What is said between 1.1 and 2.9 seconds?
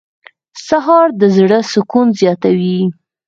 د زړه سکون زیاتوي.